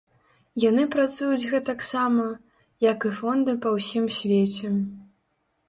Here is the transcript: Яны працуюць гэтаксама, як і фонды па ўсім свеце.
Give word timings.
Яны 0.61 0.85
працуюць 0.95 1.49
гэтаксама, 1.51 2.25
як 2.89 2.99
і 3.13 3.13
фонды 3.21 3.57
па 3.67 3.77
ўсім 3.79 4.11
свеце. 4.19 4.67